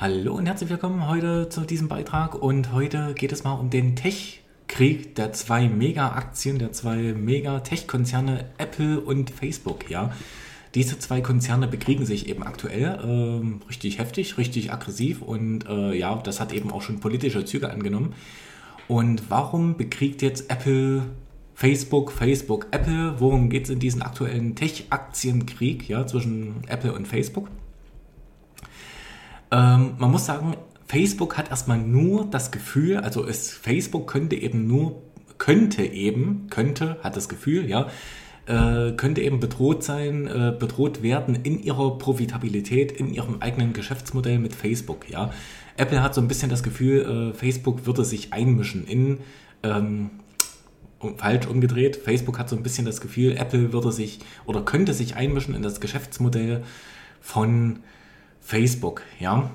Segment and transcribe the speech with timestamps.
[0.00, 3.96] Hallo und herzlich willkommen heute zu diesem Beitrag und heute geht es mal um den
[3.96, 10.10] Tech-Krieg der zwei Mega-Aktien, der zwei Mega-Tech-Konzerne Apple und Facebook, ja.
[10.74, 16.16] Diese zwei Konzerne bekriegen sich eben aktuell äh, richtig heftig, richtig aggressiv und äh, ja,
[16.16, 18.14] das hat eben auch schon politische Züge angenommen.
[18.88, 21.02] Und warum bekriegt jetzt Apple
[21.54, 23.16] Facebook, Facebook, Apple?
[23.18, 27.50] Worum geht es in diesem aktuellen Tech-Aktienkrieg ja, zwischen Apple und Facebook?
[29.50, 30.56] Ähm, man muss sagen,
[30.86, 35.02] Facebook hat erstmal nur das Gefühl, also es, Facebook könnte eben nur,
[35.38, 37.88] könnte eben, könnte, hat das Gefühl, ja,
[38.46, 44.38] äh, könnte eben bedroht sein, äh, bedroht werden in ihrer Profitabilität, in ihrem eigenen Geschäftsmodell
[44.38, 45.30] mit Facebook, ja.
[45.76, 49.18] Apple hat so ein bisschen das Gefühl, äh, Facebook würde sich einmischen in,
[49.62, 50.10] ähm,
[51.16, 55.16] falsch umgedreht, Facebook hat so ein bisschen das Gefühl, Apple würde sich oder könnte sich
[55.16, 56.62] einmischen in das Geschäftsmodell
[57.20, 57.78] von
[58.50, 59.48] Facebook, ja.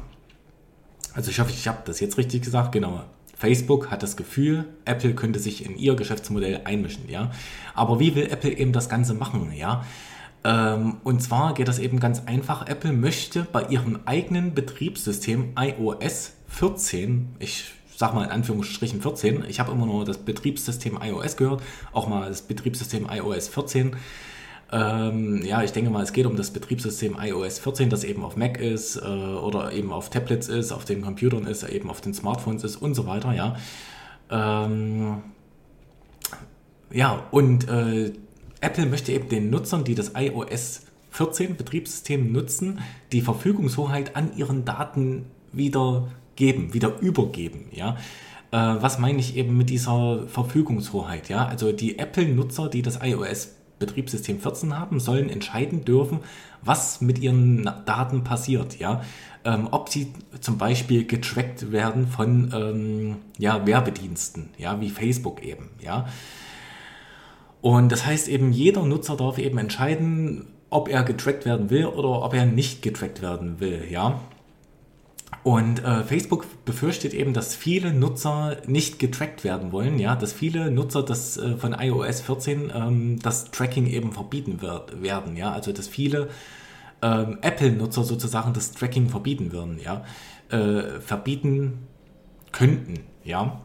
[1.14, 3.04] Also ich hoffe, ich habe das jetzt richtig gesagt, genau.
[3.38, 7.30] Facebook hat das Gefühl, Apple könnte sich in ihr Geschäftsmodell einmischen, ja.
[7.74, 9.84] Aber wie will Apple eben das Ganze machen, ja?
[10.46, 12.68] Ähm, und zwar geht das eben ganz einfach.
[12.70, 19.60] Apple möchte bei ihrem eigenen Betriebssystem iOS 14, ich sag mal in Anführungsstrichen 14, ich
[19.60, 23.98] habe immer nur das Betriebssystem iOS gehört, auch mal das Betriebssystem iOS 14,
[24.72, 28.36] ähm, ja, ich denke mal, es geht um das Betriebssystem iOS 14, das eben auf
[28.36, 32.14] Mac ist äh, oder eben auf Tablets ist, auf den Computern ist, eben auf den
[32.14, 33.56] Smartphones ist und so weiter, ja.
[34.32, 35.22] Ähm,
[36.92, 38.14] ja, und äh,
[38.62, 42.80] Apple möchte eben den Nutzern, die das iOS 14 Betriebssystem nutzen,
[43.12, 47.98] die Verfügungshoheit an ihren Daten wieder geben, wieder übergeben, ja
[48.52, 51.30] äh, was meine ich eben mit dieser Verfügungshoheit?
[51.30, 56.20] Ja, also die Apple-Nutzer, die das iOS Betriebssystem 14 haben, sollen entscheiden dürfen,
[56.62, 59.02] was mit ihren Daten passiert, ja.
[59.44, 65.70] Ähm, ob sie zum Beispiel getrackt werden von ähm, ja, Werbediensten, ja, wie Facebook eben,
[65.82, 66.08] ja.
[67.62, 72.24] Und das heißt eben, jeder Nutzer darf eben entscheiden, ob er getrackt werden will oder
[72.24, 74.20] ob er nicht getrackt werden will, ja.
[75.46, 80.72] Und äh, Facebook befürchtet eben, dass viele Nutzer nicht getrackt werden wollen, ja, dass viele
[80.72, 85.72] Nutzer das äh, von iOS 14 ähm, das Tracking eben verbieten wird, werden, ja, also
[85.72, 86.30] dass viele
[87.04, 90.04] ähm, Apple-Nutzer sozusagen das Tracking verbieten würden, ja,
[90.50, 91.86] äh, verbieten
[92.52, 93.62] könnten, ja.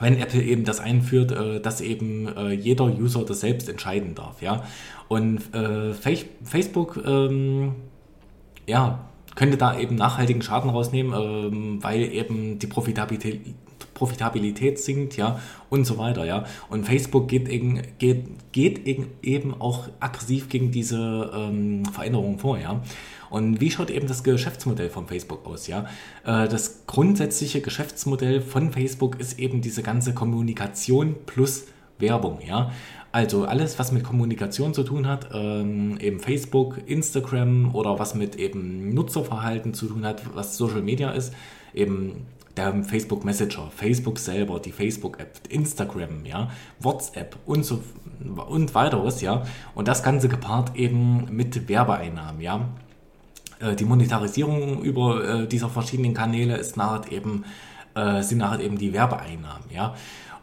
[0.00, 4.40] Wenn Apple eben das einführt, äh, dass eben äh, jeder User das selbst entscheiden darf,
[4.40, 4.64] ja.
[5.08, 7.74] Und äh, Facebook, ähm,
[8.66, 9.04] ja,
[9.38, 13.40] könnte da eben nachhaltigen Schaden rausnehmen, ähm, weil eben die Profitabilität,
[13.94, 15.38] Profitabilität sinkt, ja,
[15.70, 16.44] und so weiter, ja.
[16.68, 18.84] Und Facebook geht, eben, geht, geht
[19.22, 22.82] eben auch aggressiv gegen diese ähm, Veränderungen vor, ja.
[23.30, 25.86] Und wie schaut eben das Geschäftsmodell von Facebook aus, ja?
[26.24, 31.66] Äh, das grundsätzliche Geschäftsmodell von Facebook ist eben diese ganze Kommunikation plus
[32.00, 32.72] Werbung, ja.
[33.10, 38.36] Also alles, was mit Kommunikation zu tun hat, ähm, eben Facebook, Instagram oder was mit
[38.36, 41.32] eben Nutzerverhalten zu tun hat, was Social Media ist,
[41.72, 42.26] eben
[42.58, 47.82] der Facebook Messenger, Facebook selber, die Facebook App, Instagram, ja, WhatsApp und so
[48.48, 49.44] und weiteres, ja.
[49.74, 52.68] Und das Ganze gepaart eben mit Werbeeinnahmen, ja.
[53.60, 57.44] Äh, die Monetarisierung über äh, dieser verschiedenen Kanäle ist nachher eben,
[57.94, 59.94] äh, sind nachher eben die Werbeeinnahmen, ja.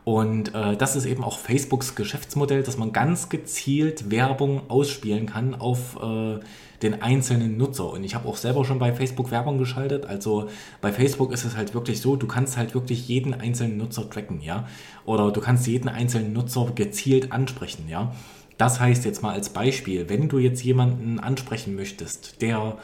[0.05, 5.55] Und äh, das ist eben auch Facebooks Geschäftsmodell, dass man ganz gezielt Werbung ausspielen kann
[5.55, 6.39] auf äh,
[6.83, 7.89] den einzelnen Nutzer.
[7.89, 10.05] Und ich habe auch selber schon bei Facebook Werbung geschaltet.
[10.05, 10.47] Also
[10.79, 14.41] bei Facebook ist es halt wirklich so, du kannst halt wirklich jeden einzelnen Nutzer tracken,
[14.41, 14.67] ja.
[15.05, 18.13] Oder du kannst jeden einzelnen Nutzer gezielt ansprechen, ja.
[18.59, 22.77] Das heißt jetzt mal als Beispiel, wenn du jetzt jemanden ansprechen möchtest, der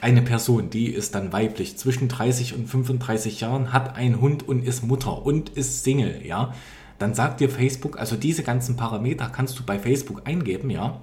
[0.00, 4.64] eine Person, die ist dann weiblich, zwischen 30 und 35 Jahren, hat einen Hund und
[4.64, 6.54] ist Mutter und ist Single, ja,
[6.98, 11.00] dann sagt dir Facebook, also diese ganzen Parameter kannst du bei Facebook eingeben, ja.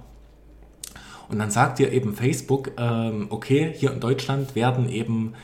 [1.28, 5.34] Und dann sagt dir eben Facebook, ähm, okay, hier in Deutschland werden eben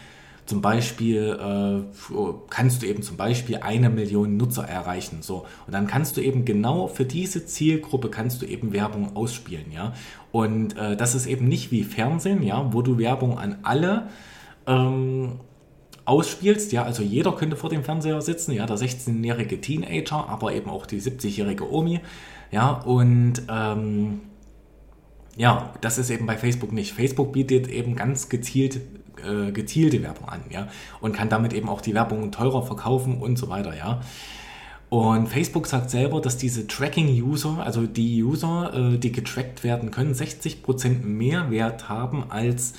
[0.47, 2.14] zum Beispiel äh,
[2.50, 5.19] kannst du eben zum Beispiel eine Million Nutzer erreichen.
[5.23, 5.46] So.
[5.67, 9.94] Und dann kannst du eben genau für diese Zielgruppe kannst du eben Werbung ausspielen, ja.
[10.32, 14.08] Und äh, das ist eben nicht wie Fernsehen, ja, wo du Werbung an alle
[14.67, 15.41] ähm,
[16.05, 20.69] ausspielst, ja, also jeder könnte vor dem Fernseher sitzen, ja, der 16-jährige Teenager, aber eben
[20.69, 22.00] auch die 70-jährige Omi,
[22.50, 24.20] ja, und ähm,
[25.37, 26.93] ja, das ist eben bei Facebook nicht.
[26.93, 28.81] Facebook bietet eben ganz gezielt
[29.22, 30.69] äh, gezielte Werbung an, ja,
[31.00, 34.00] und kann damit eben auch die Werbung teurer verkaufen und so weiter, ja.
[34.90, 40.14] Und Facebook sagt selber, dass diese Tracking-User, also die User, äh, die getrackt werden können,
[40.14, 42.75] 60% mehr Wert haben als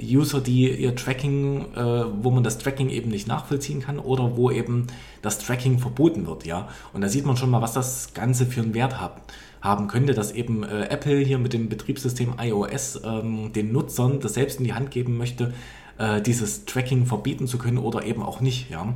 [0.00, 4.50] User, die ihr Tracking, äh, wo man das Tracking eben nicht nachvollziehen kann oder wo
[4.50, 4.86] eben
[5.22, 6.68] das Tracking verboten wird, ja.
[6.92, 9.20] Und da sieht man schon mal, was das Ganze für einen Wert hat,
[9.66, 14.34] haben könnte, dass eben äh, Apple hier mit dem Betriebssystem iOS ähm, den Nutzern das
[14.34, 15.52] selbst in die Hand geben möchte,
[15.98, 18.94] äh, dieses Tracking verbieten zu können oder eben auch nicht, ja.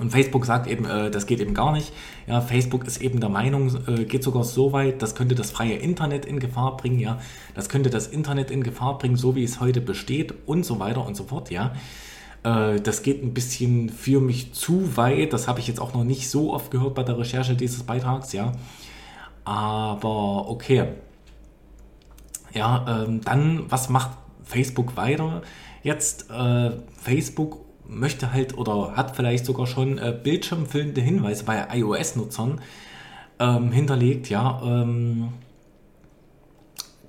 [0.00, 1.92] Und Facebook sagt eben, äh, das geht eben gar nicht.
[2.26, 5.74] Ja, Facebook ist eben der Meinung, äh, geht sogar so weit, das könnte das freie
[5.76, 7.20] Internet in Gefahr bringen, ja.
[7.54, 11.06] Das könnte das Internet in Gefahr bringen, so wie es heute besteht und so weiter
[11.06, 11.74] und so fort, ja.
[12.42, 15.32] Äh, das geht ein bisschen für mich zu weit.
[15.32, 18.32] Das habe ich jetzt auch noch nicht so oft gehört bei der Recherche dieses Beitrags,
[18.32, 18.52] ja.
[19.44, 20.88] Aber okay.
[22.52, 24.10] Ja, ähm, dann, was macht
[24.44, 25.42] Facebook weiter?
[25.82, 26.70] Jetzt äh,
[27.00, 32.60] Facebook möchte halt oder hat vielleicht sogar schon äh, bildschirmfüllende Hinweise bei iOS-Nutzern
[33.38, 35.28] ähm, hinterlegt, ja, ähm,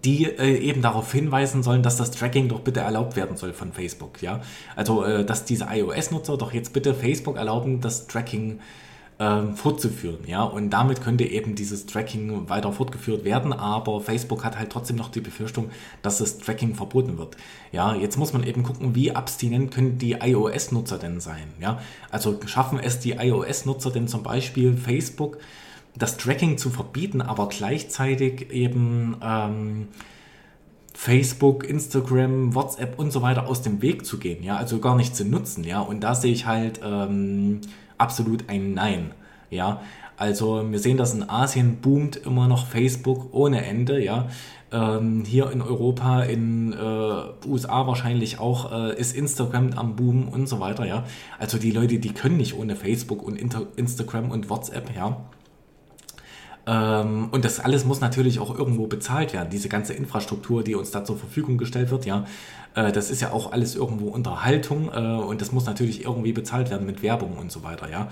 [0.03, 3.73] die äh, eben darauf hinweisen sollen, dass das Tracking doch bitte erlaubt werden soll von
[3.73, 4.41] Facebook, ja.
[4.75, 8.59] Also, äh, dass diese iOS-Nutzer doch jetzt bitte Facebook erlauben, das Tracking
[9.19, 10.19] ähm, fortzuführen.
[10.27, 10.43] Ja?
[10.43, 15.09] Und damit könnte eben dieses Tracking weiter fortgeführt werden, aber Facebook hat halt trotzdem noch
[15.09, 15.69] die Befürchtung,
[16.01, 17.37] dass das Tracking verboten wird.
[17.71, 21.47] Ja, jetzt muss man eben gucken, wie abstinent können die iOS-Nutzer denn sein.
[21.59, 21.79] Ja?
[22.11, 25.37] Also schaffen es die iOS-Nutzer denn zum Beispiel Facebook
[25.97, 29.87] das Tracking zu verbieten, aber gleichzeitig eben ähm,
[30.93, 35.15] Facebook, Instagram, WhatsApp und so weiter aus dem Weg zu gehen, ja, also gar nicht
[35.15, 35.79] zu nutzen, ja.
[35.79, 37.61] Und da sehe ich halt ähm,
[37.97, 39.11] absolut ein Nein.
[39.49, 39.81] Ja,
[40.17, 44.27] also wir sehen, dass in Asien boomt immer noch Facebook ohne Ende, ja.
[44.71, 50.47] Ähm, hier in Europa, in äh, USA wahrscheinlich auch, äh, ist Instagram am Boom und
[50.47, 51.03] so weiter, ja.
[51.37, 55.17] Also die Leute, die können nicht ohne Facebook und Inter Instagram und WhatsApp, ja.
[56.67, 59.49] Ähm, und das alles muss natürlich auch irgendwo bezahlt werden.
[59.51, 62.25] Diese ganze Infrastruktur, die uns da zur Verfügung gestellt wird, ja,
[62.75, 66.69] äh, das ist ja auch alles irgendwo Unterhaltung äh, und das muss natürlich irgendwie bezahlt
[66.69, 68.09] werden mit Werbung und so weiter, ja.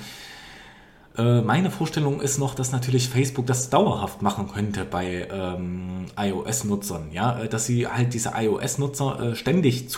[1.15, 7.11] Äh, meine Vorstellung ist noch, dass natürlich Facebook das dauerhaft machen könnte bei ähm, iOS-Nutzern,
[7.11, 9.89] ja, äh, dass sie halt diese iOS-Nutzer ständig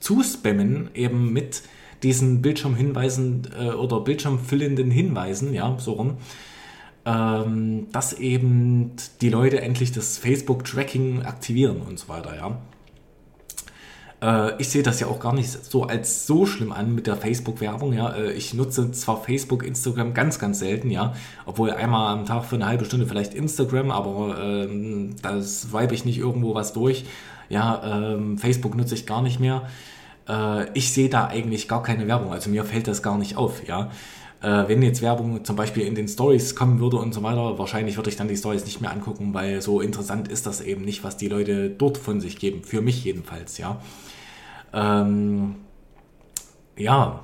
[0.00, 1.62] zuspammen, eben mit
[2.02, 6.16] diesen Bildschirmhinweisen äh, oder bildschirmfüllenden Hinweisen, ja, so rum
[7.06, 12.58] ähm, dass eben die Leute endlich das Facebook-Tracking aktivieren und so weiter, ja.
[14.24, 17.16] Äh, ich sehe das ja auch gar nicht so als so schlimm an mit der
[17.16, 18.14] Facebook-Werbung, ja.
[18.14, 21.14] Äh, ich nutze zwar Facebook, Instagram ganz, ganz selten, ja.
[21.44, 26.04] Obwohl einmal am Tag für eine halbe Stunde vielleicht Instagram, aber ähm, das weibe ich
[26.06, 27.04] nicht irgendwo was durch.
[27.50, 29.68] Ja, ähm, Facebook nutze ich gar nicht mehr.
[30.28, 33.66] Äh, ich sehe da eigentlich gar keine Werbung, also mir fällt das gar nicht auf,
[33.68, 33.90] ja.
[34.40, 37.96] Äh, wenn jetzt Werbung zum Beispiel in den Stories kommen würde und so weiter, wahrscheinlich
[37.96, 41.04] würde ich dann die Stories nicht mehr angucken, weil so interessant ist das eben nicht,
[41.04, 42.62] was die Leute dort von sich geben.
[42.62, 43.80] Für mich jedenfalls, ja.
[44.74, 45.56] Ähm,
[46.76, 47.20] ja.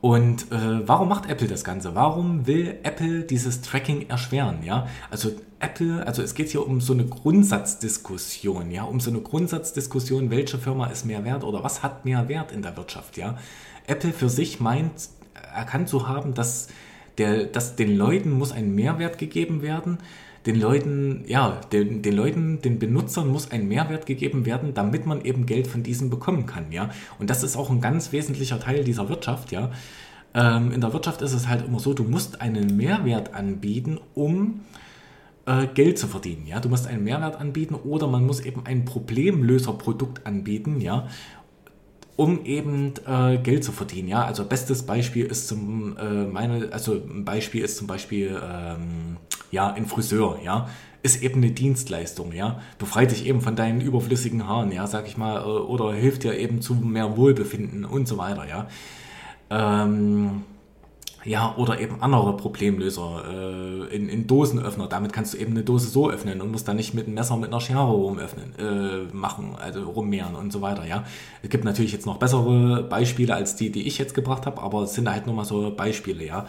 [0.00, 1.94] Und äh, warum macht Apple das Ganze?
[1.94, 4.62] Warum will Apple dieses Tracking erschweren?
[4.64, 9.20] Ja, also Apple, also es geht hier um so eine Grundsatzdiskussion, ja, um so eine
[9.20, 13.36] Grundsatzdiskussion, welche Firma ist mehr wert oder was hat mehr Wert in der Wirtschaft, ja.
[13.86, 15.10] Apple für sich meint,
[15.54, 16.68] erkannt zu haben, dass,
[17.18, 19.98] der, dass den Leuten muss ein Mehrwert gegeben werden.
[20.46, 25.22] Den Leuten, ja, den, den Leuten, den Benutzern muss ein Mehrwert gegeben werden, damit man
[25.22, 26.90] eben Geld von diesen bekommen kann, ja.
[27.18, 29.70] Und das ist auch ein ganz wesentlicher Teil dieser Wirtschaft, ja.
[30.32, 34.60] Ähm, in der Wirtschaft ist es halt immer so, du musst einen Mehrwert anbieten, um
[35.46, 36.46] äh, Geld zu verdienen.
[36.46, 36.60] Ja?
[36.60, 41.08] Du musst einen Mehrwert anbieten oder man muss eben ein Problemlöserprodukt anbieten, ja,
[42.16, 44.08] um eben äh, Geld zu verdienen.
[44.08, 49.16] Ja, also bestes Beispiel ist zum äh, meine, also ein Beispiel ist zum Beispiel ähm,
[49.50, 50.38] ja ein Friseur.
[50.44, 50.68] Ja,
[51.02, 52.32] ist eben eine Dienstleistung.
[52.32, 54.72] Ja, befreit dich eben von deinen überflüssigen Haaren.
[54.72, 58.46] Ja, sag ich mal, äh, oder hilft dir eben zu mehr Wohlbefinden und so weiter.
[58.48, 58.66] Ja.
[59.50, 60.44] Ähm,
[61.24, 64.86] ja, oder eben andere Problemlöser äh, in, in Dosenöffner.
[64.86, 67.36] Damit kannst du eben eine Dose so öffnen und musst dann nicht mit einem Messer
[67.36, 71.04] mit einer Schere rumöffnen, äh, machen, also rummehren und so weiter, ja.
[71.42, 74.84] Es gibt natürlich jetzt noch bessere Beispiele als die, die ich jetzt gebracht habe, aber
[74.84, 76.46] es sind halt nur mal so Beispiele, ja.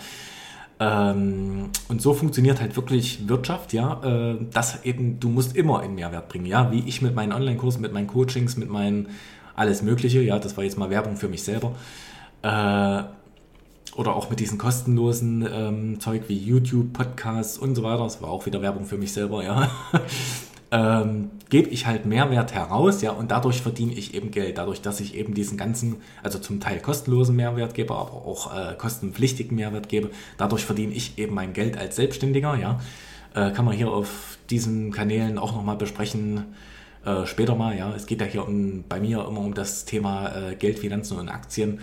[0.81, 5.93] Ähm, und so funktioniert halt wirklich Wirtschaft, ja, äh, dass eben, du musst immer einen
[5.93, 9.09] Mehrwert bringen, ja, wie ich mit meinen Online-Kursen, mit meinen Coachings, mit meinen
[9.55, 11.73] alles Mögliche, ja, das war jetzt mal Werbung für mich selber.
[12.41, 13.03] Äh,
[13.95, 18.29] oder auch mit diesen kostenlosen ähm, Zeug wie YouTube, Podcasts und so weiter, das war
[18.29, 19.69] auch wieder Werbung für mich selber, ja,
[20.71, 25.01] ähm, gebe ich halt Mehrwert heraus, ja, und dadurch verdiene ich eben Geld, dadurch, dass
[25.01, 29.89] ich eben diesen ganzen, also zum Teil kostenlosen Mehrwert gebe, aber auch äh, kostenpflichtigen Mehrwert
[29.89, 32.79] gebe, dadurch verdiene ich eben mein Geld als Selbstständiger, ja,
[33.33, 36.55] äh, kann man hier auf diesen Kanälen auch nochmal besprechen,
[37.05, 37.93] äh, später mal, ja.
[37.95, 41.29] Es geht ja hier um, bei mir immer um das Thema äh, Geld, Finanzen und
[41.29, 41.79] Aktien.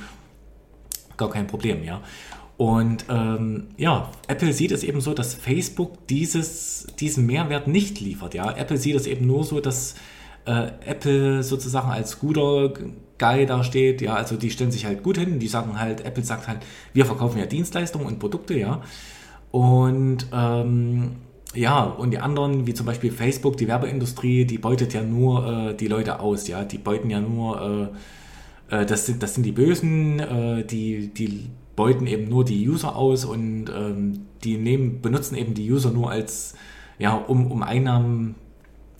[1.17, 2.01] Gar kein Problem, ja.
[2.59, 8.35] Und ähm, ja, Apple sieht es eben so, dass Facebook dieses, diesen Mehrwert nicht liefert.
[8.35, 9.95] Ja, Apple sieht es eben nur so, dass
[10.45, 12.73] äh, Apple sozusagen als guter
[13.17, 14.03] Guy da steht.
[14.03, 15.39] Ja, also die stellen sich halt gut hin.
[15.39, 16.59] Die sagen halt, Apple sagt halt,
[16.93, 18.83] wir verkaufen ja Dienstleistungen und Produkte, ja.
[19.53, 21.13] Und ähm,
[21.55, 25.75] ja, und die anderen, wie zum Beispiel Facebook, die Werbeindustrie, die beutet ja nur äh,
[25.75, 27.93] die Leute aus, ja, die beuten ja nur,
[28.71, 32.69] äh, äh, das, sind, das sind die Bösen, äh, die, die beuten eben nur die
[32.69, 36.57] User aus und ähm, die nehmen, benutzen eben die User nur als,
[36.99, 38.35] ja, um, um Einnahmen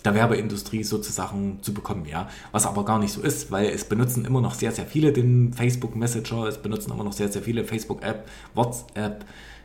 [0.05, 2.29] der Werbeindustrie sozusagen zu bekommen, ja.
[2.53, 5.53] Was aber gar nicht so ist, weil es benutzen immer noch sehr, sehr viele den
[5.53, 9.25] Facebook Messenger, es benutzen immer noch sehr, sehr viele Facebook App, WhatsApp,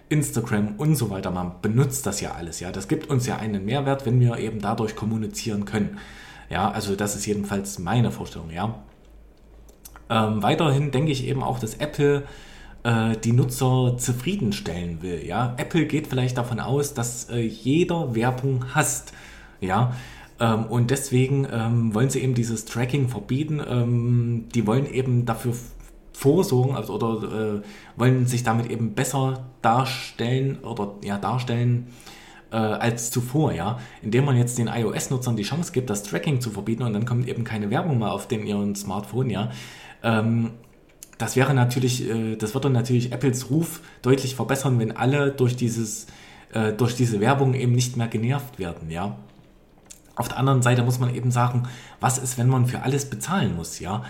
[0.10, 1.29] Instagram und so weiter.
[1.29, 2.72] Man benutzt das ja alles, ja.
[2.72, 6.00] Das gibt uns ja einen Mehrwert, wenn wir eben dadurch kommunizieren können.
[6.50, 8.84] Ja, also das ist jedenfalls meine Vorstellung, ja.
[10.10, 12.24] Ähm, weiterhin denke ich eben auch, dass Apple
[12.84, 15.56] äh, die Nutzer zufriedenstellen will, ja.
[15.58, 19.13] Apple geht vielleicht davon aus, dass äh, jeder Werbung hasst,
[19.62, 19.94] ja.
[20.40, 23.62] Ähm, und deswegen ähm, wollen sie eben dieses Tracking verbieten.
[23.66, 25.54] Ähm, die wollen eben dafür
[26.13, 27.62] vorsorgen also, oder äh,
[27.96, 31.88] wollen sich damit eben besser darstellen oder ja darstellen
[32.52, 36.52] äh, als zuvor, ja, indem man jetzt den iOS-Nutzern die Chance gibt, das Tracking zu
[36.52, 39.52] verbieten und dann kommt eben keine Werbung mehr auf dem ihren Smartphone, ja.
[40.04, 40.52] Ähm,
[41.24, 46.08] das wäre natürlich, äh, das würde natürlich Apples Ruf deutlich verbessern, wenn alle durch dieses,
[46.51, 49.15] äh, durch diese Werbung eben nicht mehr genervt werden, ja.
[50.15, 51.63] Auf der anderen Seite muss man eben sagen,
[52.01, 54.03] was ist, wenn man für alles bezahlen muss, ja?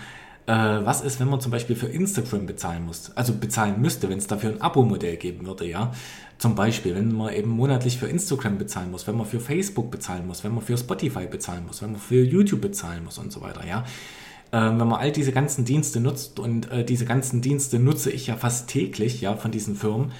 [0.46, 4.18] Äh, was ist, wenn man zum Beispiel für Instagram bezahlen muss, also bezahlen müsste, wenn
[4.18, 5.92] es dafür ein Abo-Modell geben würde, ja.
[6.38, 10.26] Zum Beispiel, wenn man eben monatlich für Instagram bezahlen muss, wenn man für Facebook bezahlen
[10.26, 13.40] muss, wenn man für Spotify bezahlen muss, wenn man für YouTube bezahlen muss und so
[13.40, 13.84] weiter, ja.
[14.54, 18.28] Äh, wenn man all diese ganzen Dienste nutzt und äh, diese ganzen Dienste nutze ich
[18.28, 20.12] ja fast täglich, ja, von diesen Firmen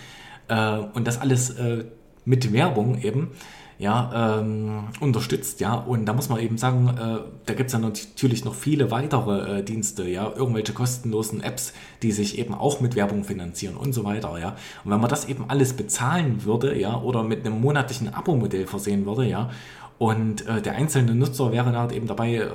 [0.48, 1.84] äh, und das alles äh,
[2.24, 3.30] mit Werbung eben,
[3.78, 5.74] ja, ähm, unterstützt, ja.
[5.74, 9.60] Und da muss man eben sagen, äh, da gibt es ja natürlich noch viele weitere
[9.60, 11.72] äh, Dienste, ja, irgendwelche kostenlosen Apps,
[12.02, 14.56] die sich eben auch mit Werbung finanzieren und so weiter, ja.
[14.84, 19.06] Und wenn man das eben alles bezahlen würde, ja, oder mit einem monatlichen Abo-Modell versehen
[19.06, 19.50] würde, ja,
[19.98, 22.48] und äh, der einzelne Nutzer wäre dann halt eben dabei,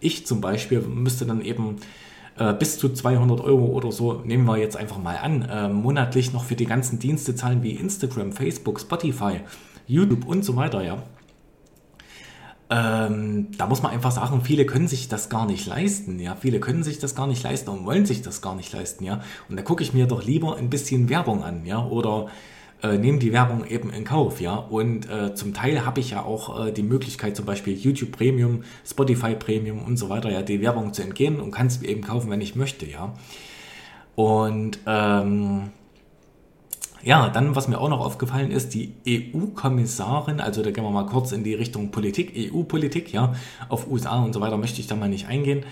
[0.00, 1.76] ich zum Beispiel, müsste dann eben
[2.38, 6.32] äh, bis zu 200 Euro oder so, nehmen wir jetzt einfach mal an, äh, monatlich
[6.32, 9.40] noch für die ganzen Dienste zahlen wie Instagram, Facebook, Spotify,
[9.86, 11.02] YouTube und so weiter, ja.
[12.68, 16.34] Ähm, da muss man einfach sagen, viele können sich das gar nicht leisten, ja.
[16.34, 19.20] Viele können sich das gar nicht leisten und wollen sich das gar nicht leisten, ja.
[19.48, 21.84] Und da gucke ich mir doch lieber ein bisschen Werbung an, ja.
[21.84, 22.26] Oder
[22.82, 24.54] äh, nehme die Werbung eben in Kauf, ja.
[24.54, 28.64] Und äh, zum Teil habe ich ja auch äh, die Möglichkeit, zum Beispiel YouTube Premium,
[28.86, 32.30] Spotify Premium und so weiter, ja, die Werbung zu entgehen und kann es eben kaufen,
[32.30, 33.14] wenn ich möchte, ja.
[34.14, 35.70] Und ähm,
[37.02, 41.06] ja, dann, was mir auch noch aufgefallen ist, die EU-Kommissarin, also da gehen wir mal
[41.06, 43.34] kurz in die Richtung Politik, EU-Politik, ja,
[43.68, 45.64] auf USA und so weiter möchte ich da mal nicht eingehen.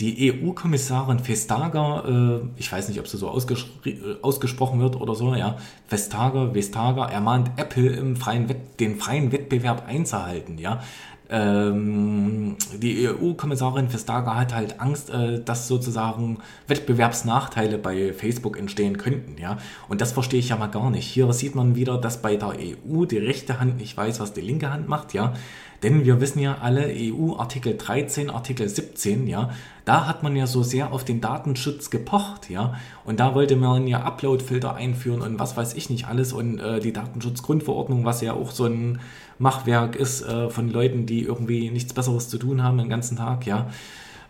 [0.00, 5.34] Die EU-Kommissarin Vestager, äh, ich weiß nicht, ob sie so äh, ausgesprochen wird oder so,
[5.34, 5.56] ja,
[5.88, 8.46] Vestager, Vestager, ermahnt Apple im freien
[8.78, 10.82] den freien Wettbewerb einzuhalten, ja.
[11.30, 19.36] Ähm, die EU-Kommissarin Vestager hat halt Angst, äh, dass sozusagen Wettbewerbsnachteile bei Facebook entstehen könnten,
[19.38, 19.58] ja.
[19.88, 21.06] Und das verstehe ich ja mal gar nicht.
[21.06, 24.40] Hier sieht man wieder, dass bei der EU die rechte Hand nicht weiß, was die
[24.40, 25.34] linke Hand macht, ja.
[25.82, 29.50] Denn wir wissen ja alle, EU Artikel 13, Artikel 17, ja,
[29.84, 32.74] da hat man ja so sehr auf den Datenschutz gepocht, ja.
[33.04, 36.80] Und da wollte man ja Upload-Filter einführen und was weiß ich nicht alles und äh,
[36.80, 38.98] die Datenschutzgrundverordnung, was ja auch so ein
[39.38, 43.46] Machwerk ist äh, von Leuten, die irgendwie nichts Besseres zu tun haben den ganzen Tag,
[43.46, 43.68] ja.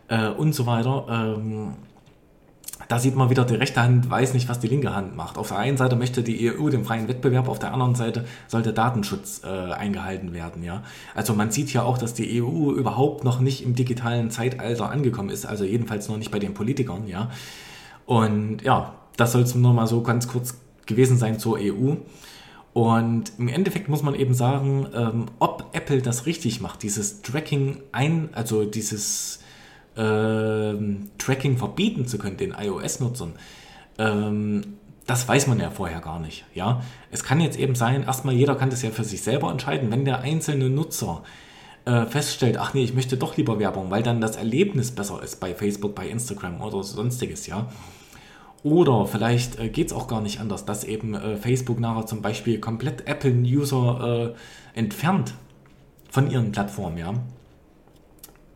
[0.08, 1.06] Äh, und so weiter.
[1.10, 1.74] Ähm,
[2.88, 5.36] da sieht man wieder, die rechte Hand weiß nicht, was die linke Hand macht.
[5.36, 8.72] Auf der einen Seite möchte die EU den freien Wettbewerb, auf der anderen Seite sollte
[8.72, 10.62] Datenschutz äh, eingehalten werden.
[10.62, 10.82] Ja?
[11.14, 15.28] Also man sieht ja auch, dass die EU überhaupt noch nicht im digitalen Zeitalter angekommen
[15.28, 17.06] ist, also jedenfalls noch nicht bei den Politikern.
[17.06, 17.30] Ja?
[18.06, 21.96] Und ja, das soll es nur mal so ganz kurz gewesen sein zur EU.
[22.72, 27.82] Und im Endeffekt muss man eben sagen, ähm, ob Apple das richtig macht, dieses Tracking
[27.92, 29.40] ein, also dieses
[29.96, 33.32] ähm, Tracking verbieten zu können, den iOS-Nutzern,
[33.98, 36.44] ähm, das weiß man ja vorher gar nicht.
[36.54, 36.82] Ja?
[37.10, 40.04] Es kann jetzt eben sein, erstmal jeder kann das ja für sich selber entscheiden, wenn
[40.04, 41.22] der einzelne Nutzer
[41.86, 45.40] äh, feststellt, ach nee, ich möchte doch lieber Werbung, weil dann das Erlebnis besser ist
[45.40, 47.68] bei Facebook, bei Instagram oder sonstiges, ja.
[48.62, 52.22] Oder vielleicht äh, geht es auch gar nicht anders, dass eben äh, Facebook nachher zum
[52.22, 54.34] Beispiel komplett Apple-User
[54.74, 55.34] äh, entfernt
[56.10, 57.14] von ihren Plattformen, ja.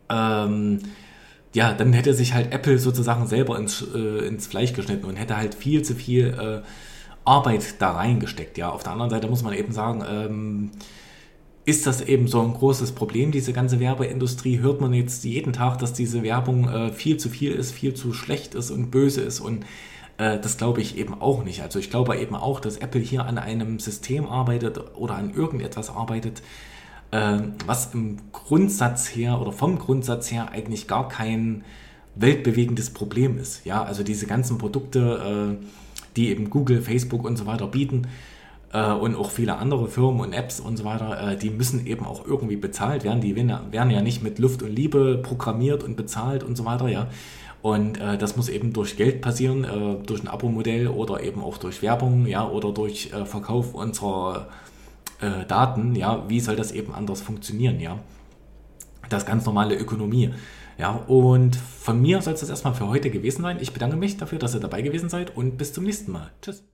[0.09, 0.79] ähm,
[1.53, 5.37] ja, dann hätte sich halt Apple sozusagen selber ins, äh, ins Fleisch geschnitten und hätte
[5.37, 6.67] halt viel zu viel äh,
[7.25, 8.57] Arbeit da reingesteckt.
[8.57, 10.71] Ja, auf der anderen Seite muss man eben sagen, ähm,
[11.65, 14.59] ist das eben so ein großes Problem, diese ganze Werbeindustrie?
[14.59, 18.13] Hört man jetzt jeden Tag, dass diese Werbung äh, viel zu viel ist, viel zu
[18.13, 19.63] schlecht ist und böse ist und
[20.17, 21.61] äh, das glaube ich eben auch nicht.
[21.61, 25.89] Also ich glaube eben auch, dass Apple hier an einem System arbeitet oder an irgendetwas
[25.89, 26.41] arbeitet,
[27.11, 31.63] äh, was im Grundsatz her oder vom Grundsatz her eigentlich gar kein
[32.15, 33.65] weltbewegendes Problem ist.
[33.65, 35.65] Ja, also diese ganzen Produkte, äh,
[36.15, 38.07] die eben Google, Facebook und so weiter bieten,
[38.73, 42.05] äh, und auch viele andere Firmen und Apps und so weiter, äh, die müssen eben
[42.05, 43.21] auch irgendwie bezahlt werden.
[43.21, 46.87] Die werden, werden ja nicht mit Luft und Liebe programmiert und bezahlt und so weiter,
[46.89, 47.07] ja.
[47.63, 51.57] Und äh, das muss eben durch Geld passieren, äh, durch ein Abo-Modell oder eben auch
[51.57, 54.49] durch Werbung, ja, oder durch äh, Verkauf unserer
[55.21, 56.25] äh, Daten, ja.
[56.27, 57.99] Wie soll das eben anders funktionieren, ja?
[59.07, 60.33] Das ganz normale Ökonomie.
[60.77, 63.57] Ja, und von mir soll es das erstmal für heute gewesen sein.
[63.61, 66.31] Ich bedanke mich dafür, dass ihr dabei gewesen seid und bis zum nächsten Mal.
[66.41, 66.65] Tschüss.